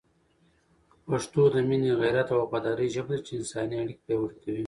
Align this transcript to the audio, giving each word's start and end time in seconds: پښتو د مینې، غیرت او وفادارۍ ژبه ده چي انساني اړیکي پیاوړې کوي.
پښتو 1.07 1.41
د 1.53 1.55
مینې، 1.67 1.91
غیرت 2.01 2.27
او 2.33 2.39
وفادارۍ 2.43 2.87
ژبه 2.95 3.11
ده 3.17 3.23
چي 3.25 3.31
انساني 3.35 3.75
اړیکي 3.83 4.03
پیاوړې 4.05 4.37
کوي. 4.43 4.59